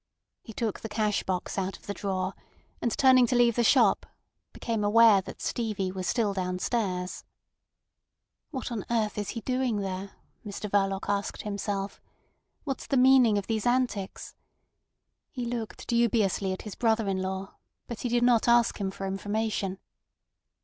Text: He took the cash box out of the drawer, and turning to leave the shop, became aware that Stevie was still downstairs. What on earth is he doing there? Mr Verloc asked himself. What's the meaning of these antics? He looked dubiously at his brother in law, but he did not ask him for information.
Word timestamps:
He 0.41 0.51
took 0.51 0.79
the 0.79 0.89
cash 0.89 1.21
box 1.21 1.59
out 1.59 1.77
of 1.77 1.85
the 1.85 1.93
drawer, 1.93 2.33
and 2.81 2.89
turning 2.97 3.27
to 3.27 3.35
leave 3.35 3.55
the 3.55 3.63
shop, 3.63 4.07
became 4.51 4.83
aware 4.83 5.21
that 5.21 5.43
Stevie 5.43 5.91
was 5.91 6.07
still 6.07 6.33
downstairs. 6.33 7.23
What 8.49 8.71
on 8.71 8.83
earth 8.89 9.19
is 9.19 9.29
he 9.29 9.41
doing 9.41 9.77
there? 9.81 10.13
Mr 10.43 10.67
Verloc 10.71 11.07
asked 11.07 11.43
himself. 11.43 12.01
What's 12.63 12.87
the 12.87 12.97
meaning 12.97 13.37
of 13.37 13.45
these 13.45 13.67
antics? 13.67 14.33
He 15.29 15.45
looked 15.45 15.85
dubiously 15.85 16.51
at 16.51 16.63
his 16.63 16.73
brother 16.73 17.07
in 17.07 17.21
law, 17.21 17.53
but 17.85 17.99
he 17.99 18.09
did 18.09 18.23
not 18.23 18.47
ask 18.47 18.79
him 18.81 18.89
for 18.89 19.05
information. 19.05 19.77